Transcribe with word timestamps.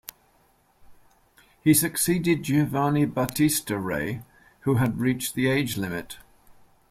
He 1.63 1.75
succeeded 1.75 2.41
Giovanni 2.41 3.05
Battista 3.05 3.77
Re, 3.77 4.23
who 4.61 4.77
had 4.77 4.97
reached 4.99 5.35
the 5.35 5.45
age 5.47 5.77
limit. 5.77 6.17